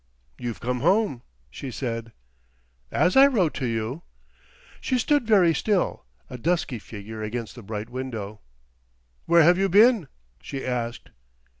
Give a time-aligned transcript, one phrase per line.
[0.39, 1.21] "You've come home,"
[1.51, 2.11] she said.
[2.91, 4.01] "As I wrote to you."
[4.79, 8.41] She stood very still, a dusky figure against the bright window.
[9.27, 10.07] "Where have you been?"
[10.41, 11.11] she asked.